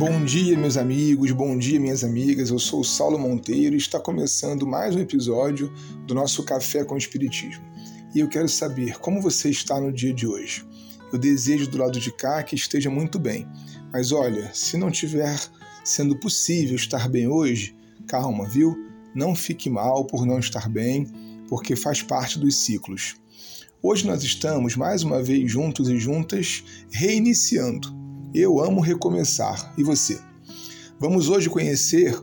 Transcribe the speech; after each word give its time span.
Bom 0.00 0.24
dia, 0.24 0.56
meus 0.56 0.78
amigos, 0.78 1.30
bom 1.30 1.58
dia, 1.58 1.78
minhas 1.78 2.02
amigas. 2.02 2.48
Eu 2.48 2.58
sou 2.58 2.80
o 2.80 2.84
Saulo 2.84 3.18
Monteiro 3.18 3.74
e 3.74 3.78
está 3.78 4.00
começando 4.00 4.66
mais 4.66 4.96
um 4.96 4.98
episódio 4.98 5.70
do 6.06 6.14
nosso 6.14 6.42
Café 6.42 6.82
com 6.82 6.96
Espiritismo. 6.96 7.62
E 8.14 8.20
eu 8.20 8.26
quero 8.26 8.48
saber 8.48 8.98
como 8.98 9.20
você 9.20 9.50
está 9.50 9.78
no 9.78 9.92
dia 9.92 10.14
de 10.14 10.26
hoje. 10.26 10.66
Eu 11.12 11.18
desejo 11.18 11.68
do 11.68 11.76
lado 11.76 12.00
de 12.00 12.10
cá 12.10 12.42
que 12.42 12.54
esteja 12.54 12.88
muito 12.88 13.18
bem. 13.18 13.46
Mas 13.92 14.10
olha, 14.10 14.50
se 14.54 14.78
não 14.78 14.90
tiver 14.90 15.38
sendo 15.84 16.16
possível 16.16 16.76
estar 16.76 17.06
bem 17.06 17.28
hoje, 17.28 17.76
calma, 18.08 18.48
viu? 18.48 18.74
Não 19.14 19.34
fique 19.34 19.68
mal 19.68 20.06
por 20.06 20.24
não 20.24 20.38
estar 20.38 20.66
bem, 20.70 21.12
porque 21.46 21.76
faz 21.76 22.02
parte 22.02 22.38
dos 22.38 22.56
ciclos. 22.56 23.16
Hoje 23.82 24.06
nós 24.06 24.24
estamos 24.24 24.76
mais 24.76 25.02
uma 25.02 25.22
vez 25.22 25.52
juntos 25.52 25.90
e 25.90 26.00
juntas 26.00 26.64
reiniciando 26.90 27.99
eu 28.34 28.60
amo 28.60 28.80
recomeçar. 28.80 29.72
E 29.76 29.82
você? 29.82 30.18
Vamos 30.98 31.28
hoje 31.28 31.48
conhecer, 31.48 32.18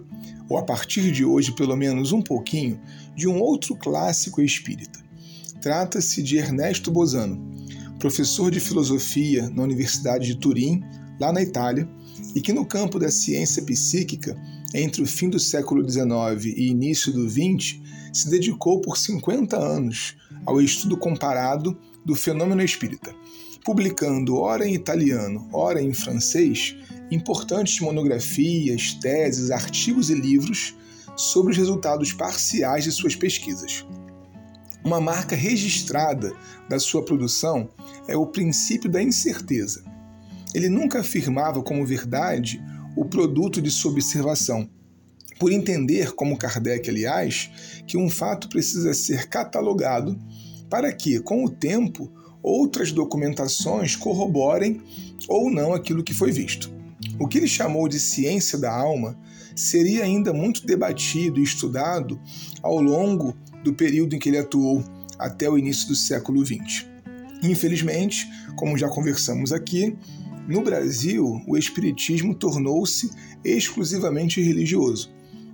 ou 0.50 0.58
a 0.58 0.64
partir 0.64 1.12
de 1.12 1.26
hoje, 1.26 1.52
pelo 1.52 1.76
menos 1.76 2.12
um 2.12 2.22
pouquinho, 2.22 2.80
de 3.16 3.28
um 3.28 3.40
outro 3.40 3.76
clássico 3.76 4.42
espírita. 4.42 5.00
Trata-se 5.62 6.22
de 6.22 6.38
Ernesto 6.38 6.92
Bozano, 6.92 7.54
professor 8.00 8.52
de 8.52 8.60
filosofia 8.60 9.50
na 9.50 9.64
Universidade 9.64 10.28
de 10.28 10.36
Turim, 10.36 10.82
lá 11.20 11.34
na 11.34 11.42
Itália, 11.42 11.90
e 12.36 12.42
que 12.42 12.54
no 12.54 12.66
campo 12.66 13.00
da 13.00 13.10
ciência 13.10 13.64
psíquica, 13.64 14.40
entre 14.74 15.02
o 15.02 15.08
fim 15.08 15.30
do 15.30 15.40
século 15.40 15.88
XIX 15.88 16.46
e 16.46 16.68
início 16.68 17.12
do 17.12 17.28
XX, 17.28 17.80
se 18.14 18.30
dedicou 18.30 18.80
por 18.80 18.98
50 18.98 19.58
anos 19.58 20.16
ao 20.46 20.62
estudo 20.62 20.98
comparado 20.98 21.78
do 22.06 22.16
fenômeno 22.16 22.62
espírita 22.62 23.14
publicando 23.68 24.38
ora 24.38 24.66
em 24.66 24.74
italiano, 24.74 25.50
ora 25.52 25.82
em 25.82 25.94
francês, 25.94 26.74
importantes 27.12 27.82
monografias, 27.82 28.94
teses, 28.94 29.52
artigos 29.52 30.10
e 30.10 30.14
livros 30.14 30.74
sobre 31.18 31.52
os 31.52 31.58
resultados 31.58 32.14
parciais 32.14 32.86
de 32.86 32.94
suas 32.94 33.14
pesquisas. 33.14 33.86
Uma 34.86 35.02
marca 35.02 35.36
registrada 35.36 36.34
da 36.70 36.80
sua 36.80 37.04
produção 37.04 37.70
é 38.08 38.16
o 38.16 38.28
princípio 38.28 38.90
da 38.90 39.04
incerteza. 39.04 39.84
Ele 40.54 40.70
nunca 40.70 41.02
afirmava 41.02 41.62
como 41.62 41.86
verdade 41.86 42.64
o 42.96 43.04
produto 43.04 43.62
de 43.62 43.70
sua 43.70 43.92
observação, 43.92 44.70
por 45.38 45.52
entender, 45.52 46.14
como 46.14 46.38
Kardec, 46.38 46.90
aliás, 46.90 47.52
que 47.86 47.98
um 47.98 48.10
fato 48.10 48.48
precisa 48.48 48.94
ser 48.94 49.28
catalogado 49.28 50.18
para 50.70 50.94
que, 50.94 51.20
com 51.20 51.44
o 51.44 51.50
tempo, 51.50 52.10
outras 52.48 52.92
documentações 52.92 53.96
corroborem 53.96 54.82
ou 55.28 55.52
não 55.52 55.74
aquilo 55.74 56.04
que 56.04 56.14
foi 56.14 56.32
visto. 56.32 56.72
O 57.20 57.28
que 57.28 57.38
ele 57.38 57.48
chamou 57.48 57.88
de 57.88 58.00
ciência 58.00 58.58
da 58.58 58.74
alma 58.74 59.18
seria 59.56 60.04
ainda 60.04 60.32
muito 60.32 60.66
debatido 60.66 61.40
e 61.40 61.44
estudado 61.44 62.20
ao 62.62 62.82
longo 62.82 63.36
do 63.64 63.74
período 63.74 64.16
em 64.16 64.20
que 64.20 64.30
ele 64.30 64.38
atuou, 64.38 64.84
até 65.18 65.50
o 65.50 65.58
início 65.58 65.88
do 65.88 65.96
século 65.96 66.46
XX. 66.46 66.86
Infelizmente, 67.44 68.28
como 68.56 68.78
já 68.78 68.88
conversamos 68.88 69.52
aqui, 69.52 69.98
no 70.48 70.62
Brasil 70.62 71.42
o 71.48 71.58
Espiritismo 71.58 72.36
tornou-se 72.36 73.10
exclusivamente 73.44 74.42
religioso, 74.42 75.12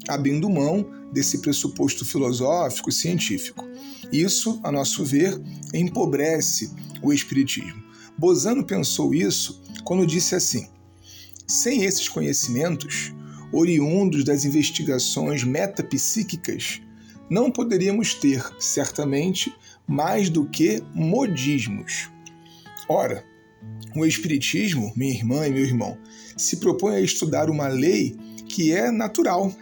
abrindo 0.08 0.50
mão 0.50 0.86
desse 1.14 1.42
pressuposto 1.42 2.04
filosófico 2.04 2.92
científico. 2.92 3.63
Isso, 4.12 4.60
a 4.64 4.72
nosso 4.72 5.04
ver, 5.04 5.40
empobrece 5.74 6.72
o 7.02 7.12
Espiritismo. 7.12 7.84
Bozano 8.18 8.64
pensou 8.64 9.14
isso 9.14 9.62
quando 9.84 10.06
disse 10.06 10.36
assim: 10.36 10.68
sem 11.48 11.84
esses 11.84 12.08
conhecimentos, 12.08 13.14
oriundos 13.52 14.24
das 14.24 14.46
investigações 14.46 15.44
metapsíquicas, 15.44 16.82
não 17.30 17.52
poderíamos 17.52 18.14
ter, 18.14 18.44
certamente, 18.60 19.54
mais 19.88 20.30
do 20.30 20.46
que 20.46 20.84
modismos. 20.94 22.10
Ora, 22.88 23.24
o 23.96 24.06
Espiritismo, 24.06 24.92
minha 24.96 25.14
irmã 25.14 25.48
e 25.48 25.52
meu 25.52 25.64
irmão, 25.64 25.98
se 26.38 26.58
propõe 26.58 26.96
a 26.96 27.02
estudar 27.02 27.50
uma 27.50 27.68
lei 27.68 28.18
que 28.48 28.72
é 28.72 28.92
natural, 28.92 29.54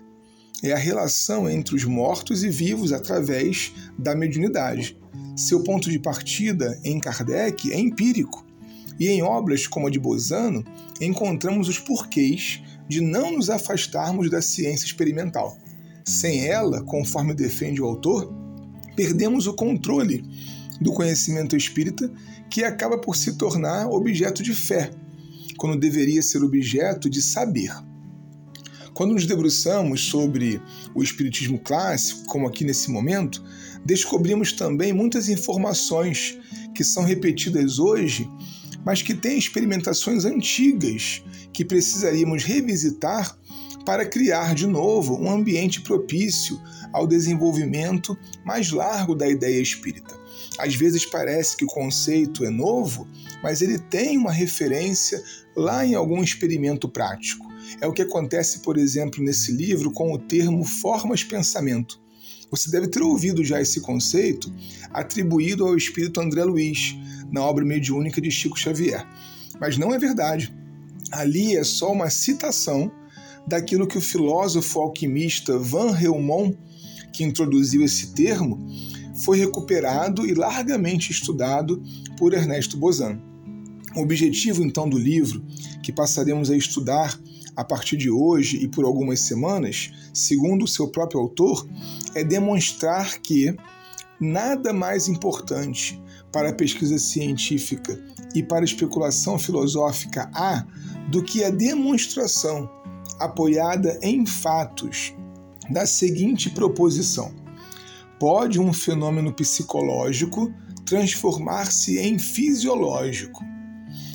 é 0.63 0.71
a 0.71 0.77
relação 0.77 1.49
entre 1.49 1.75
os 1.75 1.83
mortos 1.83 2.43
e 2.43 2.49
vivos 2.49 2.91
através 2.93 3.73
da 3.97 4.15
mediunidade. 4.15 4.97
Seu 5.35 5.63
ponto 5.63 5.89
de 5.89 5.97
partida 5.97 6.79
em 6.83 6.99
Kardec 6.99 7.71
é 7.71 7.79
empírico, 7.79 8.45
e 8.99 9.07
em 9.07 9.23
obras 9.23 9.65
como 9.65 9.87
a 9.87 9.89
de 9.89 9.99
Bozano 9.99 10.63
encontramos 10.99 11.67
os 11.67 11.79
porquês 11.79 12.61
de 12.87 13.01
não 13.01 13.31
nos 13.31 13.49
afastarmos 13.49 14.29
da 14.29 14.41
ciência 14.41 14.85
experimental. 14.85 15.57
Sem 16.05 16.45
ela, 16.45 16.83
conforme 16.83 17.33
defende 17.33 17.81
o 17.81 17.85
autor, 17.85 18.31
perdemos 18.95 19.47
o 19.47 19.53
controle 19.53 20.23
do 20.79 20.93
conhecimento 20.93 21.55
espírita 21.55 22.11
que 22.49 22.63
acaba 22.63 22.97
por 22.97 23.15
se 23.15 23.37
tornar 23.37 23.87
objeto 23.87 24.43
de 24.43 24.53
fé, 24.53 24.91
quando 25.57 25.79
deveria 25.79 26.21
ser 26.21 26.43
objeto 26.43 27.09
de 27.09 27.21
saber. 27.21 27.71
Quando 29.01 29.15
nos 29.15 29.25
debruçamos 29.25 30.09
sobre 30.09 30.61
o 30.93 31.01
Espiritismo 31.01 31.57
clássico, 31.57 32.23
como 32.27 32.47
aqui 32.47 32.63
nesse 32.63 32.91
momento, 32.91 33.43
descobrimos 33.83 34.51
também 34.51 34.93
muitas 34.93 35.27
informações 35.27 36.37
que 36.75 36.83
são 36.83 37.03
repetidas 37.03 37.79
hoje, 37.79 38.29
mas 38.85 39.01
que 39.01 39.15
têm 39.15 39.39
experimentações 39.39 40.23
antigas 40.23 41.23
que 41.51 41.65
precisaríamos 41.65 42.43
revisitar 42.43 43.35
para 43.87 44.05
criar 44.05 44.53
de 44.53 44.67
novo 44.67 45.19
um 45.19 45.31
ambiente 45.31 45.81
propício 45.81 46.61
ao 46.93 47.07
desenvolvimento 47.07 48.15
mais 48.45 48.69
largo 48.69 49.15
da 49.15 49.27
ideia 49.27 49.59
espírita. 49.59 50.15
Às 50.59 50.75
vezes 50.75 51.07
parece 51.07 51.57
que 51.57 51.65
o 51.65 51.69
conceito 51.69 52.45
é 52.45 52.51
novo, 52.51 53.07
mas 53.41 53.63
ele 53.63 53.79
tem 53.79 54.15
uma 54.15 54.31
referência 54.31 55.19
lá 55.55 55.83
em 55.83 55.95
algum 55.95 56.21
experimento 56.21 56.87
prático. 56.87 57.50
É 57.79 57.87
o 57.87 57.93
que 57.93 58.01
acontece, 58.01 58.59
por 58.59 58.77
exemplo, 58.77 59.23
nesse 59.23 59.51
livro 59.51 59.91
com 59.91 60.11
o 60.13 60.17
termo 60.17 60.63
formas-pensamento. 60.63 61.99
Você 62.49 62.69
deve 62.69 62.87
ter 62.87 63.01
ouvido 63.01 63.45
já 63.45 63.61
esse 63.61 63.79
conceito 63.79 64.53
atribuído 64.91 65.65
ao 65.65 65.77
espírito 65.77 66.19
André 66.19 66.43
Luiz, 66.43 66.95
na 67.31 67.41
obra 67.41 67.63
mediúnica 67.63 68.19
de 68.19 68.29
Chico 68.29 68.59
Xavier. 68.59 69.07
Mas 69.59 69.77
não 69.77 69.93
é 69.93 69.97
verdade. 69.97 70.53
Ali 71.11 71.55
é 71.55 71.63
só 71.63 71.91
uma 71.91 72.09
citação 72.09 72.91
daquilo 73.47 73.87
que 73.87 73.97
o 73.97 74.01
filósofo 74.01 74.81
alquimista 74.81 75.57
Van 75.57 75.97
Helmont, 75.97 76.57
que 77.13 77.23
introduziu 77.23 77.83
esse 77.83 78.13
termo, 78.13 78.67
foi 79.23 79.37
recuperado 79.37 80.25
e 80.25 80.33
largamente 80.33 81.11
estudado 81.11 81.81
por 82.17 82.33
Ernesto 82.33 82.77
Bozan. 82.77 83.19
O 83.95 84.01
objetivo 84.01 84.63
então 84.63 84.89
do 84.89 84.97
livro, 84.97 85.43
que 85.83 85.91
passaremos 85.91 86.49
a 86.49 86.55
estudar 86.55 87.19
a 87.55 87.63
partir 87.63 87.97
de 87.97 88.09
hoje 88.09 88.57
e 88.57 88.67
por 88.67 88.85
algumas 88.85 89.21
semanas, 89.21 89.91
segundo 90.13 90.63
o 90.65 90.67
seu 90.67 90.87
próprio 90.89 91.19
autor, 91.19 91.67
é 92.15 92.23
demonstrar 92.23 93.19
que 93.19 93.55
nada 94.19 94.71
mais 94.71 95.07
importante 95.07 96.01
para 96.31 96.49
a 96.49 96.53
pesquisa 96.53 96.97
científica 96.97 98.01
e 98.33 98.41
para 98.41 98.61
a 98.61 98.65
especulação 98.65 99.37
filosófica 99.37 100.29
há 100.33 100.65
do 101.09 101.23
que 101.23 101.43
a 101.43 101.49
demonstração 101.49 102.69
apoiada 103.19 103.99
em 104.01 104.25
fatos 104.25 105.13
da 105.69 105.85
seguinte 105.85 106.49
proposição: 106.49 107.33
pode 108.19 108.59
um 108.59 108.71
fenômeno 108.71 109.33
psicológico 109.33 110.53
transformar-se 110.85 111.99
em 111.99 112.19
fisiológico. 112.19 113.43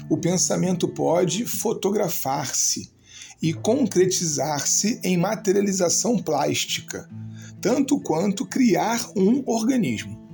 O 0.09 0.17
pensamento 0.17 0.87
pode 0.87 1.45
fotografar-se 1.45 2.96
e 3.41 3.53
concretizar-se 3.53 5.01
em 5.05 5.17
materialização 5.17 6.19
plástica, 6.19 7.09
tanto 7.61 8.01
quanto 8.01 8.47
criar 8.47 9.11
um 9.17 9.43
organismo. 9.47 10.27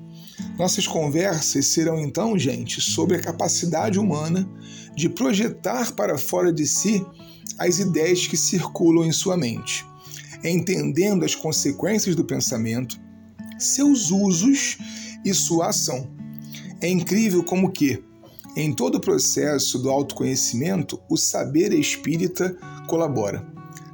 Nossas 0.59 0.87
conversas 0.87 1.67
serão 1.67 1.99
então, 2.01 2.39
gente, 2.39 2.81
sobre 2.81 3.17
a 3.17 3.21
capacidade 3.21 3.99
humana 3.99 4.49
de 4.95 5.09
projetar 5.09 5.93
para 5.93 6.19
fora 6.19 6.53
de 6.53 6.67
si 6.67 7.05
as 7.59 7.79
ideias 7.79 8.27
que 8.27 8.37
circulam 8.37 9.05
em 9.05 9.13
sua 9.13 9.37
mente, 9.37 9.85
entendendo 10.45 11.25
as 11.25 11.35
consequências 11.35 12.15
do 12.15 12.25
pensamento, 12.25 13.01
seus 13.59 14.11
usos 14.11 14.79
e 15.25 15.33
sua 15.33 15.69
ação. 15.69 16.11
É 16.81 16.89
incrível 16.89 17.45
como 17.45 17.71
que, 17.71 18.03
em 18.57 18.75
todo 18.75 18.97
o 18.97 19.01
processo 19.01 19.79
do 19.79 19.89
autoconhecimento, 19.89 21.01
o 21.09 21.17
saber 21.17 21.73
espírita 21.73 22.57
colabora. 22.93 23.43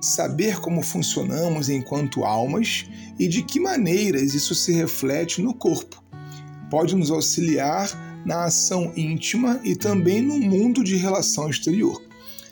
Saber 0.00 0.58
como 0.58 0.82
funcionamos 0.82 1.68
enquanto 1.68 2.24
almas 2.24 2.84
e 3.16 3.28
de 3.28 3.44
que 3.44 3.60
maneiras 3.60 4.34
isso 4.34 4.56
se 4.56 4.72
reflete 4.72 5.40
no 5.40 5.54
corpo. 5.54 6.02
Pode 6.68 6.96
nos 6.96 7.08
auxiliar 7.08 7.88
na 8.26 8.46
ação 8.46 8.92
íntima 8.96 9.60
e 9.62 9.76
também 9.76 10.20
no 10.20 10.36
mundo 10.36 10.82
de 10.82 10.96
relação 10.96 11.48
exterior. 11.48 12.02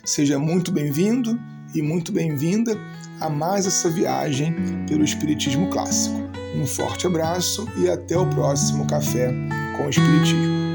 Seja 0.04 0.38
muito 0.38 0.70
bem-vindo 0.70 1.36
e 1.74 1.82
muito 1.82 2.12
bem-vinda 2.12 2.78
a 3.20 3.28
mais 3.28 3.66
essa 3.66 3.90
viagem 3.90 4.54
pelo 4.86 5.02
Espiritismo 5.02 5.68
Clássico. 5.68 6.16
Um 6.54 6.64
forte 6.64 7.08
abraço 7.08 7.66
e 7.76 7.90
até 7.90 8.16
o 8.16 8.30
próximo 8.30 8.86
Café 8.86 9.34
com 9.76 9.86
o 9.86 9.90
Espiritismo. 9.90 10.65